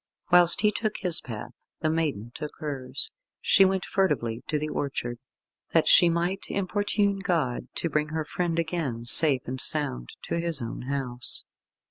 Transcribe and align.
Whilst 0.31 0.61
he 0.61 0.71
took 0.71 0.97
his 1.01 1.21
path 1.21 1.53
the 1.81 1.89
maiden 1.91 2.31
took 2.33 2.53
hers. 2.57 3.11
She 3.39 3.65
went 3.65 3.85
furtively 3.85 4.41
to 4.47 4.57
the 4.57 4.67
orchard, 4.69 5.19
that 5.73 5.87
she 5.87 6.09
might 6.09 6.49
importune 6.49 7.19
God 7.19 7.67
to 7.75 7.87
bring 7.87 8.09
her 8.09 8.25
friend 8.25 8.57
again, 8.57 9.05
safe 9.05 9.43
and 9.45 9.61
sound 9.61 10.13
to 10.23 10.39
his 10.39 10.59
own 10.59 10.81
house. 10.89 11.43